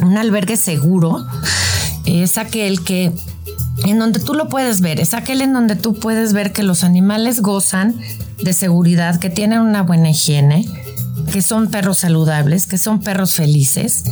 Un 0.01 0.17
albergue 0.17 0.57
seguro 0.57 1.27
es 2.07 2.39
aquel 2.39 2.83
que 2.85 3.13
en 3.85 3.99
donde 3.99 4.21
tú 4.21 4.35
lo 4.35 4.49
puedes 4.49 4.81
ver, 4.81 5.01
es 5.01 5.15
aquel 5.15 5.43
en 5.43 5.53
donde 5.53 5.77
tú 5.77 5.95
puedes 5.95 6.33
ver 6.33 6.53
que 6.53 6.63
los 6.63 6.85
animales 6.85 7.41
gozan 7.41 7.95
de 8.43 8.53
seguridad, 8.53 9.19
que 9.19 9.31
tienen 9.31 9.61
una 9.61 9.83
buena 9.83 10.11
higiene, 10.11 10.67
que 11.33 11.43
son 11.43 11.69
perros 11.69 11.99
saludables, 11.99 12.67
que 12.67 12.79
son 12.79 13.01
perros 13.01 13.35
felices. 13.35 14.05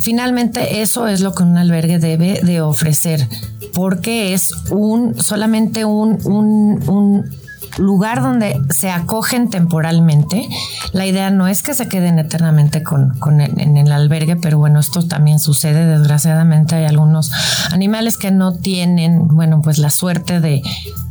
Finalmente 0.00 0.82
eso 0.82 1.06
es 1.08 1.20
lo 1.20 1.34
que 1.34 1.42
un 1.42 1.56
albergue 1.56 1.98
debe 1.98 2.40
de 2.42 2.60
ofrecer, 2.60 3.26
porque 3.72 4.34
es 4.34 4.52
un 4.70 5.20
solamente 5.20 5.84
un, 5.84 6.18
un, 6.26 7.30
lugar 7.78 8.22
donde 8.22 8.60
se 8.70 8.90
acogen 8.90 9.50
temporalmente. 9.50 10.48
La 10.92 11.06
idea 11.06 11.30
no 11.30 11.48
es 11.48 11.62
que 11.62 11.74
se 11.74 11.88
queden 11.88 12.18
eternamente 12.18 12.82
con, 12.82 13.14
en 13.40 13.76
el 13.76 13.92
albergue, 13.92 14.36
pero 14.36 14.58
bueno, 14.58 14.80
esto 14.80 15.02
también 15.02 15.38
sucede. 15.38 15.86
Desgraciadamente 15.86 16.74
hay 16.74 16.84
algunos 16.84 17.32
animales 17.70 18.16
que 18.16 18.30
no 18.30 18.54
tienen, 18.54 19.28
bueno, 19.28 19.60
pues 19.62 19.78
la 19.78 19.90
suerte 19.90 20.40
de, 20.40 20.62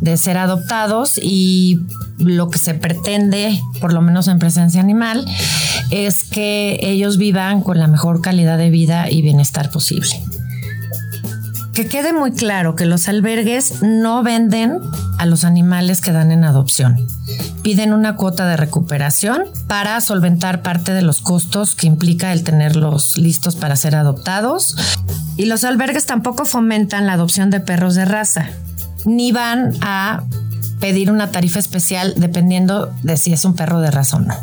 de 0.01 0.17
ser 0.17 0.37
adoptados 0.37 1.19
y 1.21 1.79
lo 2.17 2.49
que 2.49 2.59
se 2.59 2.73
pretende, 2.73 3.59
por 3.81 3.93
lo 3.93 4.01
menos 4.01 4.27
en 4.27 4.39
presencia 4.39 4.81
animal, 4.81 5.25
es 5.91 6.23
que 6.23 6.79
ellos 6.81 7.17
vivan 7.17 7.61
con 7.61 7.79
la 7.79 7.87
mejor 7.87 8.21
calidad 8.21 8.57
de 8.57 8.69
vida 8.69 9.09
y 9.09 9.21
bienestar 9.21 9.69
posible. 9.69 10.09
Que 11.73 11.87
quede 11.87 12.13
muy 12.13 12.33
claro 12.33 12.75
que 12.75 12.85
los 12.85 13.07
albergues 13.07 13.81
no 13.81 14.21
venden 14.21 14.79
a 15.17 15.25
los 15.25 15.43
animales 15.43 16.01
que 16.01 16.11
dan 16.11 16.31
en 16.31 16.43
adopción. 16.43 17.07
Piden 17.63 17.93
una 17.93 18.15
cuota 18.15 18.47
de 18.47 18.57
recuperación 18.57 19.45
para 19.65 19.99
solventar 19.99 20.61
parte 20.61 20.93
de 20.93 21.01
los 21.01 21.21
costos 21.21 21.73
que 21.73 21.87
implica 21.87 22.31
el 22.31 22.43
tenerlos 22.43 23.17
listos 23.17 23.55
para 23.55 23.75
ser 23.75 23.95
adoptados. 23.95 24.75
Y 25.35 25.45
los 25.45 25.63
albergues 25.63 26.05
tampoco 26.05 26.45
fomentan 26.45 27.07
la 27.07 27.13
adopción 27.13 27.49
de 27.49 27.59
perros 27.59 27.95
de 27.95 28.05
raza, 28.05 28.49
ni 29.05 29.31
van 29.31 29.73
a 29.81 30.23
pedir 30.79 31.09
una 31.09 31.31
tarifa 31.31 31.57
especial 31.57 32.13
dependiendo 32.17 32.93
de 33.01 33.17
si 33.17 33.33
es 33.33 33.45
un 33.45 33.55
perro 33.55 33.79
de 33.79 33.89
raza 33.89 34.17
o 34.17 34.19
no. 34.19 34.35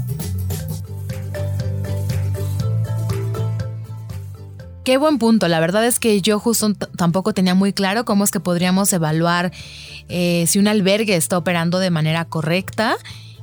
Qué 4.85 4.97
buen 4.97 5.19
punto. 5.19 5.47
La 5.49 5.61
verdad 5.61 5.87
es 5.87 5.99
que 5.99 6.21
yo 6.23 6.39
justo 6.39 6.73
tampoco 6.75 7.35
tenía 7.35 7.55
muy 7.55 7.73
claro 7.73 8.05
cómo 8.05 8.25
es 8.25 8.31
que 8.31 8.41
podríamos 8.41 8.93
evaluar 8.93 9.53
eh, 10.09 10.45
si 10.49 10.59
un 10.59 10.69
albergue 10.69 11.17
está 11.17 11.37
operando 11.37 11.79
de 11.79 11.91
manera 11.91 12.25
correcta. 12.25 12.97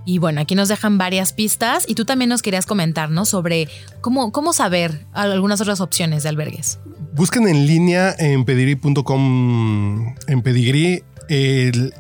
Y 0.04 0.20
bueno, 0.20 0.42
aquí 0.42 0.56
nos 0.56 0.70
dejan 0.70 0.98
varias 0.98 1.34
pistas 1.34 1.84
y 1.88 1.94
tú 1.94 2.06
también 2.06 2.30
nos 2.30 2.42
querías 2.42 2.66
comentar, 2.66 3.12
¿no? 3.12 3.26
Sobre 3.26 3.68
cómo, 4.00 4.32
cómo 4.32 4.54
saber 4.54 5.06
algunas 5.12 5.60
otras 5.60 5.82
opciones 5.82 6.24
de 6.24 6.30
albergues. 6.30 6.80
Busquen 7.14 7.48
en 7.48 7.68
línea 7.68 8.16
en 8.18 8.46
pedigrí.com, 8.46 10.16
en 10.28 10.42
pedigrí, 10.44 11.04
el, 11.28 11.94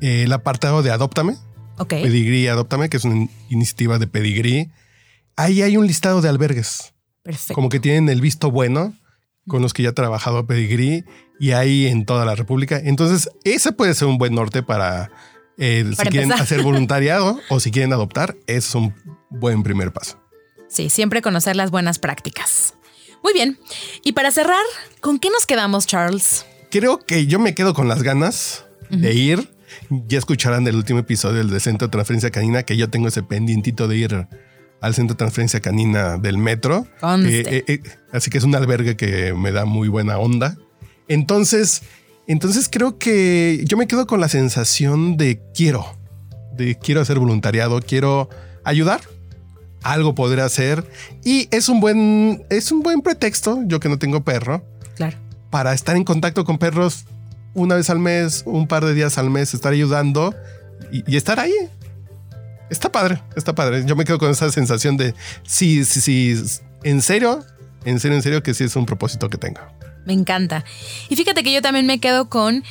el, 0.00 0.32
apartado 0.32 0.82
de 0.82 0.92
Adóptame. 0.92 1.36
Ok. 1.78 1.88
Pedigrí 1.88 2.46
Adóptame, 2.46 2.88
que 2.88 2.98
es 2.98 3.04
una 3.04 3.28
iniciativa 3.48 3.98
de 3.98 4.06
Pedigrí. 4.06 4.70
Ahí 5.34 5.62
hay 5.62 5.76
un 5.76 5.86
listado 5.86 6.20
de 6.20 6.28
albergues. 6.28 6.94
Como 7.52 7.68
que 7.68 7.80
tienen 7.80 8.08
el 8.08 8.20
visto 8.20 8.50
bueno 8.50 8.94
con 9.46 9.62
los 9.62 9.72
que 9.72 9.82
ya 9.82 9.90
ha 9.90 9.94
trabajado 9.94 10.46
Pedigree 10.46 11.04
y 11.40 11.52
hay 11.52 11.86
en 11.86 12.04
toda 12.04 12.24
la 12.24 12.34
República. 12.34 12.80
Entonces, 12.82 13.30
ese 13.44 13.72
puede 13.72 13.94
ser 13.94 14.08
un 14.08 14.18
buen 14.18 14.34
norte 14.34 14.62
para, 14.62 15.10
eh, 15.56 15.90
si 15.96 16.08
quieren 16.08 16.32
hacer 16.32 16.62
voluntariado 16.64 17.40
o 17.48 17.58
si 17.58 17.70
quieren 17.70 17.92
adoptar, 17.92 18.36
es 18.46 18.74
un 18.74 18.94
buen 19.30 19.62
primer 19.62 19.92
paso. 19.92 20.20
Sí, 20.68 20.90
siempre 20.90 21.22
conocer 21.22 21.56
las 21.56 21.70
buenas 21.70 21.98
prácticas. 21.98 22.74
Muy 23.22 23.32
bien. 23.32 23.58
Y 24.04 24.12
para 24.12 24.30
cerrar, 24.30 24.62
¿con 25.00 25.18
qué 25.18 25.30
nos 25.30 25.46
quedamos, 25.46 25.86
Charles? 25.86 26.46
Creo 26.70 26.98
que 26.98 27.26
yo 27.26 27.38
me 27.38 27.54
quedo 27.54 27.74
con 27.74 27.88
las 27.88 28.02
ganas 28.02 28.66
de 28.90 29.14
ir. 29.14 29.50
Ya 29.90 30.18
escucharán 30.18 30.64
del 30.64 30.76
último 30.76 30.98
episodio 30.98 31.38
del 31.38 31.50
de 31.50 31.60
Centro 31.60 31.88
de 31.88 31.92
Transferencia 31.92 32.30
Canina 32.30 32.62
que 32.62 32.76
yo 32.76 32.90
tengo 32.90 33.08
ese 33.08 33.22
pendientito 33.22 33.88
de 33.88 33.96
ir 33.96 34.28
al 34.80 34.94
centro 34.94 35.14
de 35.14 35.18
transferencia 35.18 35.60
canina 35.60 36.18
del 36.18 36.38
metro. 36.38 36.86
Eh, 37.02 37.44
eh, 37.46 37.64
eh, 37.66 37.82
así 38.12 38.30
que 38.30 38.38
es 38.38 38.44
un 38.44 38.54
albergue 38.54 38.96
que 38.96 39.34
me 39.34 39.52
da 39.52 39.64
muy 39.64 39.88
buena 39.88 40.18
onda. 40.18 40.56
Entonces, 41.08 41.82
entonces 42.26 42.68
creo 42.70 42.98
que 42.98 43.62
yo 43.64 43.76
me 43.76 43.86
quedo 43.86 44.06
con 44.06 44.20
la 44.20 44.28
sensación 44.28 45.16
de 45.16 45.40
quiero, 45.54 45.86
de 46.52 46.76
quiero 46.76 47.00
hacer 47.00 47.18
voluntariado, 47.18 47.80
quiero 47.80 48.28
ayudar, 48.64 49.00
algo 49.82 50.14
poder 50.14 50.40
hacer. 50.40 50.84
Y 51.24 51.48
es 51.50 51.68
un 51.68 51.80
buen, 51.80 52.44
es 52.50 52.70
un 52.70 52.80
buen 52.82 53.00
pretexto, 53.00 53.60
yo 53.66 53.80
que 53.80 53.88
no 53.88 53.98
tengo 53.98 54.22
perro, 54.22 54.64
claro, 54.94 55.16
para 55.50 55.72
estar 55.72 55.96
en 55.96 56.04
contacto 56.04 56.44
con 56.44 56.58
perros 56.58 57.06
una 57.54 57.74
vez 57.74 57.90
al 57.90 57.98
mes, 57.98 58.42
un 58.46 58.68
par 58.68 58.84
de 58.84 58.94
días 58.94 59.18
al 59.18 59.30
mes, 59.30 59.54
estar 59.54 59.72
ayudando 59.72 60.34
y 60.92 61.16
estar 61.16 61.40
ahí 61.40 61.52
está 62.70 62.90
padre, 62.90 63.22
está 63.36 63.54
padre. 63.54 63.84
Yo 63.86 63.96
me 63.96 64.04
quedo 64.04 64.18
con 64.18 64.30
esa 64.30 64.50
sensación 64.50 64.96
de 64.96 65.14
sí, 65.44 65.84
sí, 65.84 66.00
sí, 66.00 66.60
en 66.82 67.02
serio, 67.02 67.44
en 67.84 68.00
serio, 68.00 68.16
en 68.16 68.22
serio 68.22 68.42
que 68.42 68.54
sí 68.54 68.64
es 68.64 68.76
un 68.76 68.86
propósito 68.86 69.28
que 69.30 69.38
tengo. 69.38 69.60
Me 70.04 70.12
encanta. 70.12 70.64
Y 71.08 71.16
fíjate 71.16 71.42
que 71.42 71.52
yo 71.52 71.62
también 71.62 71.86
me 71.86 72.00
quedo 72.00 72.28
con 72.28 72.64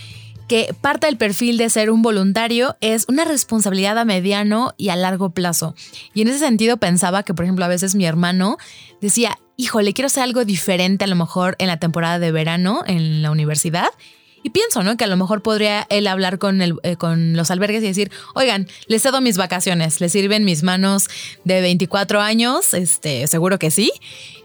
que 0.48 0.74
parte 0.80 1.08
del 1.08 1.18
perfil 1.18 1.58
de 1.58 1.70
ser 1.70 1.92
un 1.92 2.02
voluntario 2.02 2.78
es 2.80 3.06
una 3.10 3.26
responsabilidad 3.26 3.98
a 3.98 4.06
mediano 4.06 4.74
y 4.78 4.90
a 4.90 4.96
largo 4.96 5.32
plazo. 5.32 5.76
Y 6.14 6.22
en 6.22 6.30
ese 6.30 6.40
sentido 6.40 6.78
pensaba 6.78 7.24
que, 7.24 7.34
por 7.34 7.46
ejemplo, 7.46 7.66
a 7.66 7.68
veces 7.68 7.96
mi 7.96 8.06
hermano 8.06 8.58
decía, 9.02 9.38
híjole, 9.58 9.94
quiero 9.94 10.08
hacer 10.08 10.24
algo 10.24 10.46
diferente 10.46 11.04
a 11.04 11.08
lo 11.08 11.16
mejor 11.16 11.56
en 11.60 11.68
la 11.68 11.78
temporada 11.78 12.18
de 12.18 12.32
verano 12.32 12.84
en 12.88 13.22
la 13.22 13.30
universidad 13.30 13.90
y 14.44 14.52
pienso, 14.52 14.84
¿no? 14.84 14.98
Que 14.98 15.04
a 15.04 15.08
lo 15.08 15.18
mejor 15.18 15.42
podría 15.42 15.88
él 15.90 16.08
hablar 16.08 16.40
con, 16.40 16.62
el, 16.62 16.76
eh, 16.84 16.96
con 16.96 17.36
los 17.36 17.52
albergues 17.52 17.84
y 17.84 17.88
decir, 17.88 18.12
oigan, 18.36 18.68
les 18.88 19.02
cedo 19.02 19.20
mis 19.22 19.38
vacaciones, 19.38 20.00
les 20.00 20.12
sirven 20.12 20.46
mis 20.46 20.64
manos 20.64 21.10
de 21.44 21.62
24 21.62 22.22
años, 22.22 22.74
este, 22.74 23.28
seguro 23.28 23.60
que 23.60 23.72
sí. 23.72 23.92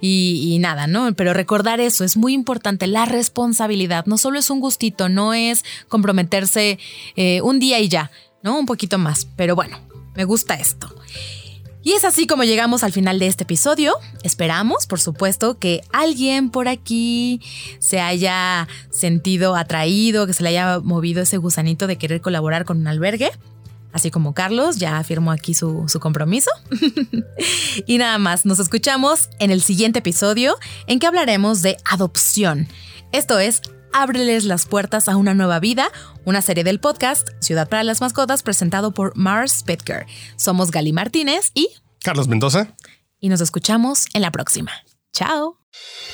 Y, 0.00 0.59
nada, 0.61 0.88
¿no? 0.88 1.14
Pero 1.14 1.33
recordar 1.33 1.81
eso 1.81 2.02
es 2.02 2.16
muy 2.16 2.33
importante, 2.33 2.88
la 2.88 3.05
responsabilidad. 3.05 4.07
No 4.07 4.18
solo 4.18 4.38
es 4.38 4.50
un 4.50 4.59
gustito, 4.59 5.09
no 5.09 5.33
es 5.33 5.64
comprometerse 5.88 6.78
eh, 7.14 7.40
un 7.42 7.61
día 7.61 7.78
y 7.78 7.88
ya, 7.88 8.11
¿no? 8.42 8.59
Un 8.59 8.66
poquito 8.66 8.98
más. 8.98 9.28
Pero 9.37 9.55
bueno, 9.55 9.78
me 10.16 10.24
gusta 10.24 10.55
esto. 10.55 10.92
Y 11.83 11.92
es 11.92 12.05
así 12.05 12.27
como 12.27 12.45
llegamos 12.45 12.85
al 12.85 12.92
final 12.92 13.18
de 13.18 13.27
este 13.27 13.42
episodio. 13.42 13.95
Esperamos, 14.23 14.87
por 14.87 15.01
supuesto, 15.01 15.59
que 15.59 15.83
alguien 15.92 16.51
por 16.51 16.68
aquí 16.68 17.40
se 17.81 18.01
haya 18.01 18.68
sentido 18.90 19.57
atraído, 19.57 20.27
que 20.27 20.33
se 20.33 20.42
le 20.42 20.51
haya 20.51 20.79
movido 20.81 21.23
ese 21.23 21.38
gusanito 21.38 21.87
de 21.87 21.99
querer 21.99 22.21
colaborar 22.21 22.64
con 22.64 22.79
un 22.79 22.87
albergue. 22.87 23.33
Así 23.92 24.11
como 24.11 24.33
Carlos 24.33 24.77
ya 24.77 24.99
afirmó 24.99 25.33
aquí 25.33 25.55
su, 25.55 25.87
compromiso. 26.01 26.51
y 27.87 27.99
nada 27.99 28.18
más, 28.18 28.47
nos 28.47 28.59
escuchamos 28.59 29.29
en 29.38 29.51
el 29.51 29.61
siguiente 29.61 29.99
episodio 29.99 30.57
en 30.87 30.99
que 30.99 31.07
hablaremos 31.07 31.62
de 31.62 31.77
adopción. 31.85 32.68
Esto 33.12 33.38
es 33.38 33.61
Ábreles 33.92 34.44
las 34.44 34.66
puertas 34.66 35.09
a 35.09 35.16
una 35.16 35.35
nueva 35.35 35.61
vida, 35.61 35.90
una 36.24 36.42
serie 36.42 36.64
del 36.64 36.81
podcast 36.81 37.28
Ciudad 37.40 37.68
para 37.68 37.85
las 37.85 38.00
Mascotas 38.00 38.42
presentado 38.42 38.92
por 38.92 39.16
Mars 39.16 39.59
Spitker. 39.61 40.07
Somos 40.37 40.70
Gali 40.70 40.92
Martínez 40.92 41.50
y 41.55 41.68
Carlos 42.02 42.28
Mendoza. 42.28 42.74
Y 43.20 43.28
nos 43.28 43.40
escuchamos 43.40 44.07
en 44.14 44.22
la 44.22 44.31
próxima. 44.31 44.72
Chao. 45.12 45.59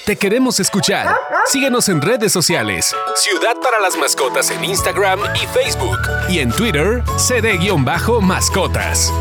Te 0.05 0.17
queremos 0.17 0.61
escuchar. 0.61 1.15
Síguenos 1.47 1.89
en 1.89 2.01
redes 2.01 2.33
sociales. 2.33 2.95
Ciudad 3.17 3.57
para 3.63 3.81
las 3.81 3.97
Mascotas 3.97 4.51
en 4.51 4.65
Instagram 4.65 5.21
y 5.35 5.47
Facebook. 5.49 5.99
Y 6.29 6.39
en 6.39 6.53
Twitter, 6.53 7.03
cd-mascotas. 7.17 9.13